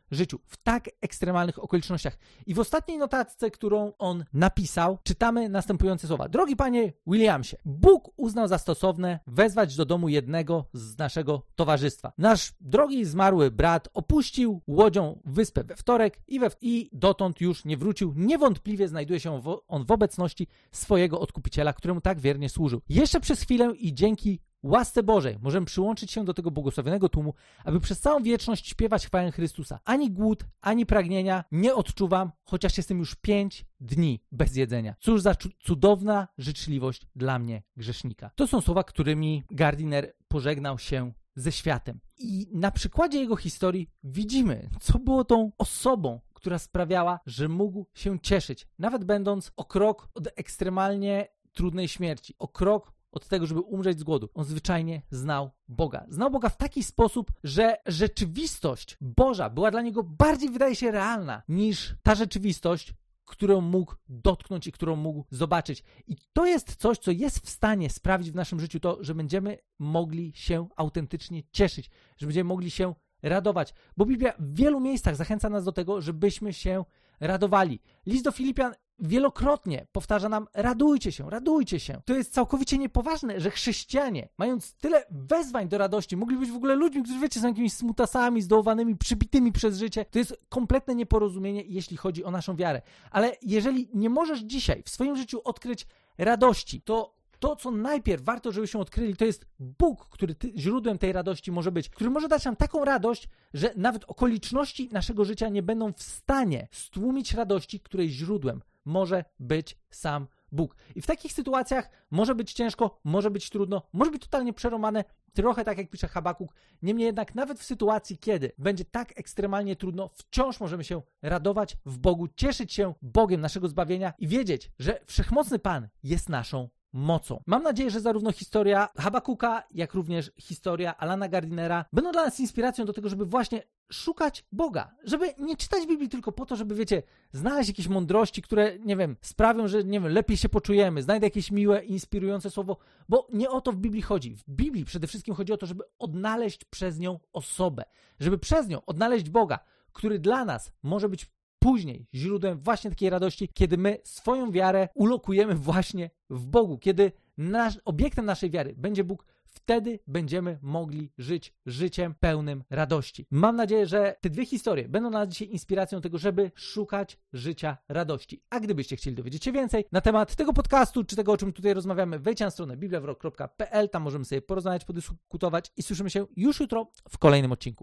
w 0.46 0.58
tak 0.58 0.90
ekstremalnych 1.02 1.64
okolicznościach. 1.64 2.18
I 2.46 2.54
w 2.54 2.60
ostatniej 2.60 2.98
notatce, 2.98 3.52
którą 3.52 3.94
on 3.98 4.26
napisał, 4.34 4.98
czytamy 5.04 5.50
następujące 5.50 6.08
słowa. 6.08 6.30
Drogi 6.30 6.56
panie 6.56 6.94
Williamsie, 7.08 7.58
Bóg 7.66 8.12
uznał 8.18 8.48
za 8.48 8.58
stosowne 8.58 9.20
wezwać 9.28 9.76
do 9.76 9.86
domu 9.86 10.10
jednego 10.10 10.66
z 10.74 10.98
naszego 10.98 11.46
towarzystwa. 11.56 12.14
Nasz 12.18 12.54
drogi 12.62 13.06
zmarły 13.06 13.52
brat 13.52 13.90
opuścił 13.94 14.62
łodzią 14.68 15.22
wyspę 15.26 15.64
we 15.64 15.76
wtorek 15.76 16.22
i, 16.28 16.40
we, 16.40 16.50
i 16.62 16.90
dotąd 16.94 17.42
już 17.42 17.66
nie 17.66 17.78
wrócił. 17.78 18.14
Niewątpliwie 18.16 18.88
znajduje 18.88 19.20
się 19.20 19.42
on 19.68 19.86
w 19.86 19.92
obecności 19.92 20.48
swojego 20.72 21.20
odkupiciela, 21.20 21.74
któremu 21.74 22.02
tak 22.02 22.20
wiernie 22.20 22.50
służył. 22.50 22.82
Jeszcze 22.90 23.20
przez 23.20 23.42
chwilę 23.42 23.74
i 23.76 23.94
dzięki 23.94 24.40
łasce 24.64 25.04
Bożej 25.04 25.38
możemy 25.42 25.66
przyłączyć 25.66 26.12
się 26.12 26.26
do 26.26 26.34
tego 26.34 26.52
błogosławionego 26.52 27.10
tłumu, 27.10 27.34
aby 27.66 27.80
przez 27.80 28.00
całą 28.00 28.24
wieczność 28.24 28.68
śpiewać 28.68 29.08
chwałę 29.08 29.32
Chrystusa. 29.32 29.80
Ani 29.86 30.12
głód, 30.12 30.44
ani 30.62 30.86
pragnienia 30.86 31.44
nie 31.52 31.76
odczuwam, 31.76 32.32
chociaż 32.44 32.78
jestem 32.78 33.00
już 33.00 33.16
pięć 33.16 33.66
dni 33.80 34.24
bez 34.32 34.56
jedzenia. 34.56 34.96
Cóż 35.00 35.22
za 35.22 35.36
cudowna 35.60 36.28
życzliwość 36.38 37.08
dla 37.16 37.40
mnie, 37.40 37.64
grzesznika. 37.78 38.32
To 38.36 38.48
są 38.48 38.62
słowa, 38.62 38.84
którymi 38.84 39.44
Gardiner 39.52 40.14
pożegnał 40.28 40.80
się 40.80 41.12
ze 41.36 41.52
światem. 41.52 42.00
I 42.18 42.48
na 42.54 42.72
przykładzie 42.72 43.20
jego 43.20 43.36
historii 43.36 43.90
widzimy, 44.04 44.70
co 44.82 45.00
było 45.00 45.24
tą 45.24 45.52
osobą, 45.58 46.20
która 46.34 46.60
sprawiała, 46.60 47.20
że 47.26 47.48
mógł 47.48 47.86
się 47.94 48.20
cieszyć, 48.20 48.68
nawet 48.80 49.04
będąc 49.04 49.52
o 49.56 49.66
krok 49.66 50.10
od 50.14 50.28
ekstremalnie 50.36 51.28
trudnej 51.54 51.88
śmierci, 51.88 52.36
o 52.40 52.48
krok 52.48 52.94
od 53.12 53.28
tego, 53.28 53.46
żeby 53.46 53.60
umrzeć 53.60 54.00
z 54.00 54.04
głodu. 54.04 54.30
On 54.34 54.46
zwyczajnie 54.46 55.02
znał 55.12 55.52
Boga. 55.68 56.06
Znał 56.10 56.32
Boga 56.32 56.50
w 56.50 56.58
taki 56.58 56.84
sposób, 56.84 57.32
że 57.44 57.78
rzeczywistość 57.86 58.98
Boża 59.02 59.50
była 59.50 59.72
dla 59.72 59.82
niego 59.82 60.04
bardziej, 60.04 60.50
wydaje 60.50 60.76
się, 60.76 60.92
realna 60.92 61.42
niż 61.48 61.96
ta 62.04 62.16
rzeczywistość, 62.16 62.94
którą 63.26 63.62
mógł 63.62 63.96
dotknąć 64.10 64.68
i 64.68 64.72
którą 64.72 64.96
mógł 64.96 65.26
zobaczyć. 65.30 65.84
I 66.08 66.16
to 66.34 66.46
jest 66.46 66.76
coś, 66.76 66.98
co 66.98 67.12
jest 67.12 67.40
w 67.40 67.50
stanie 67.50 67.90
sprawić 67.90 68.32
w 68.32 68.36
naszym 68.36 68.60
życiu 68.60 68.80
to, 68.80 68.98
że 69.04 69.16
będziemy 69.16 69.58
mogli 69.80 70.32
się 70.36 70.68
autentycznie 70.76 71.44
cieszyć, 71.52 71.90
że 72.18 72.28
będziemy 72.28 72.48
mogli 72.48 72.72
się 72.72 72.94
radować. 73.24 73.74
Bo 73.98 74.06
Biblia 74.06 74.34
w 74.40 74.56
wielu 74.56 74.80
miejscach 74.80 75.16
zachęca 75.16 75.50
nas 75.50 75.64
do 75.64 75.72
tego, 75.72 76.02
żebyśmy 76.02 76.54
się 76.54 76.86
radowali. 77.20 77.80
List 78.06 78.24
do 78.24 78.32
Filipian 78.32 78.74
wielokrotnie 79.02 79.86
powtarza 79.92 80.30
nam: 80.30 80.48
radujcie 80.54 81.12
się, 81.12 81.30
radujcie 81.30 81.80
się. 81.80 82.02
To 82.06 82.14
jest 82.14 82.34
całkowicie 82.34 82.78
niepoważne, 82.78 83.40
że 83.40 83.52
chrześcijanie, 83.52 84.30
mając 84.38 84.74
tyle 84.74 85.06
wezwań 85.12 85.70
do 85.70 85.78
radości, 85.78 86.18
mogli 86.18 86.38
być 86.38 86.52
w 86.52 86.56
ogóle 86.56 86.76
ludźmi, 86.76 87.04
którzy 87.04 87.20
wiecie, 87.20 87.40
są 87.40 87.48
jakimiś 87.48 87.74
smutasami, 87.74 88.42
zdołowanymi, 88.42 88.98
przybitymi 88.98 89.52
przez 89.52 89.78
życie. 89.78 90.06
To 90.12 90.20
jest 90.20 90.46
kompletne 90.50 90.96
nieporozumienie, 90.96 91.64
jeśli 91.68 91.98
chodzi 91.98 92.24
o 92.24 92.32
naszą 92.32 92.56
wiarę. 92.56 92.82
Ale 93.12 93.36
jeżeli 93.42 93.90
nie 93.94 94.10
możesz 94.10 94.40
dzisiaj 94.40 94.84
w 94.84 94.90
swoim 94.90 95.16
życiu 95.16 95.42
odkryć 95.44 95.88
radości, 96.18 96.82
to 96.82 97.22
to, 97.42 97.56
co 97.56 97.72
najpierw 97.72 98.24
warto, 98.24 98.52
żebyśmy 98.52 98.80
odkryli, 98.80 99.16
to 99.16 99.26
jest 99.26 99.46
Bóg, 99.60 100.10
który 100.10 100.36
ty, 100.36 100.52
źródłem 100.56 100.98
tej 100.98 101.14
radości 101.14 101.52
może 101.52 101.72
być, 101.72 101.90
który 101.90 102.10
może 102.10 102.28
dać 102.28 102.46
nam 102.46 102.56
taką 102.56 102.86
radość, 102.86 103.30
że 103.54 103.74
nawet 103.76 104.04
okoliczności 104.08 104.90
naszego 104.92 105.26
życia 105.26 105.50
nie 105.50 105.64
będą 105.64 105.94
w 105.94 106.04
stanie 106.04 106.68
stłumić 106.72 107.34
radości, 107.34 107.80
której 107.80 108.10
źródłem 108.10 108.62
może 108.86 109.26
być 109.40 109.78
sam 109.90 110.28
Bóg. 110.52 110.76
I 110.96 111.02
w 111.02 111.08
takich 111.08 111.34
sytuacjach 111.34 111.90
może 112.12 112.36
być 112.36 112.54
ciężko, 112.54 113.00
może 113.04 113.32
być 113.32 113.50
trudno, 113.50 113.82
może 113.94 114.12
być 114.12 114.22
totalnie 114.22 114.54
przeromane, 114.54 115.04
trochę 115.34 115.66
tak 115.66 115.78
jak 115.78 115.90
pisze 115.90 116.08
Habakuk. 116.08 116.56
Niemniej 116.82 117.06
jednak, 117.06 117.36
nawet 117.36 117.60
w 117.60 117.64
sytuacji, 117.64 118.18
kiedy 118.18 118.52
będzie 118.58 118.86
tak 118.86 119.20
ekstremalnie 119.20 119.76
trudno, 119.76 120.10
wciąż 120.14 120.60
możemy 120.60 120.84
się 120.84 121.02
radować 121.22 121.78
w 121.86 121.98
Bogu, 121.98 122.28
cieszyć 122.36 122.74
się 122.74 122.94
Bogiem 123.02 123.42
naszego 123.42 123.68
zbawienia 123.68 124.14
i 124.20 124.28
wiedzieć, 124.28 124.72
że 124.80 125.00
wszechmocny 125.06 125.60
Pan 125.60 125.88
jest 126.04 126.30
naszą 126.30 126.70
mocą. 126.94 127.44
Mam 127.46 127.64
nadzieję, 127.64 127.90
że 127.90 128.02
zarówno 128.02 128.32
historia 128.32 128.90
Habakuka, 128.98 129.64
jak 129.72 129.94
również 129.94 130.32
historia 130.38 130.98
Alana 130.98 131.28
Gardinera 131.28 131.86
będą 131.94 132.12
dla 132.12 132.26
nas 132.26 132.40
inspiracją 132.40 132.86
do 132.86 132.94
tego, 132.94 133.10
żeby 133.10 133.26
właśnie 133.26 133.64
szukać 133.92 134.46
Boga, 134.52 134.96
żeby 135.04 135.34
nie 135.38 135.58
czytać 135.58 135.88
Biblii 135.88 136.10
tylko 136.10 136.32
po 136.32 136.46
to, 136.46 136.56
żeby, 136.56 136.76
wiecie, 136.76 137.04
znaleźć 137.32 137.70
jakieś 137.70 137.88
mądrości, 137.88 138.42
które, 138.42 138.80
nie 138.80 138.96
wiem, 138.96 139.18
sprawią, 139.22 139.68
że, 139.68 139.84
nie 139.84 140.00
wiem, 140.00 140.14
lepiej 140.14 140.38
się 140.38 140.50
poczujemy, 140.50 141.02
znajdę 141.02 141.28
jakieś 141.28 141.52
miłe, 141.52 141.84
inspirujące 141.84 142.50
słowo, 142.50 142.78
bo 143.10 143.28
nie 143.34 143.50
o 143.50 143.62
to 143.62 143.72
w 143.72 143.78
Biblii 143.78 144.02
chodzi. 144.02 144.36
W 144.36 144.44
Biblii 144.48 144.86
przede 144.86 145.08
wszystkim 145.08 145.36
chodzi 145.36 145.54
o 145.54 145.58
to, 145.58 145.66
żeby 145.66 145.84
odnaleźć 146.00 146.66
przez 146.66 147.00
nią 147.00 147.20
osobę, 147.34 147.84
żeby 148.20 148.38
przez 148.38 148.68
nią 148.68 148.86
odnaleźć 148.86 149.30
Boga, 149.30 149.60
który 149.92 150.20
dla 150.20 150.46
nas 150.46 150.72
może 150.84 151.10
być 151.10 151.26
później 151.64 152.08
źródłem 152.14 152.60
właśnie 152.60 152.90
takiej 152.90 153.10
radości, 153.10 153.50
kiedy 153.54 153.78
my 153.78 153.98
swoją 154.04 154.52
wiarę 154.52 154.90
ulokujemy 154.96 155.56
właśnie 155.56 156.10
w 156.30 156.46
Bogu, 156.46 156.78
kiedy 156.78 157.12
nasz, 157.38 157.80
obiektem 157.86 158.26
naszej 158.26 158.52
wiary 158.52 158.74
będzie 158.78 159.04
Bóg, 159.04 159.26
wtedy 159.46 160.00
będziemy 160.08 160.60
mogli 160.62 161.12
żyć 161.18 161.54
życiem 161.66 162.16
pełnym 162.20 162.64
radości. 162.70 163.28
Mam 163.32 163.56
nadzieję, 163.56 163.86
że 163.88 164.16
te 164.22 164.30
dwie 164.30 164.46
historie 164.46 164.90
będą 164.90 165.10
dla 165.10 165.20
nas 165.20 165.30
dzisiaj 165.30 165.50
inspiracją 165.50 165.98
do 165.98 166.04
tego, 166.04 166.18
żeby 166.18 166.52
szukać 166.56 167.18
życia 167.34 167.78
radości. 167.90 168.44
A 168.50 168.60
gdybyście 168.60 168.96
chcieli 168.96 169.16
dowiedzieć 169.16 169.44
się 169.44 169.52
więcej 169.52 169.86
na 169.92 170.02
temat 170.02 170.36
tego 170.36 170.54
podcastu, 170.54 171.04
czy 171.04 171.16
tego, 171.16 171.32
o 171.32 171.38
czym 171.38 171.54
tutaj 171.54 171.74
rozmawiamy, 171.74 172.20
wejdźcie 172.20 172.46
na 172.46 172.52
stronę 172.52 172.78
bibliawrok.pl, 172.78 173.90
tam 173.90 174.04
możemy 174.04 174.26
sobie 174.26 174.42
porozmawiać, 174.42 174.86
podyskutować 174.86 175.72
i 175.78 175.84
słyszymy 175.84 176.10
się 176.10 176.26
już 176.36 176.60
jutro 176.60 176.92
w 177.10 177.18
kolejnym 177.18 177.52
odcinku. 177.52 177.80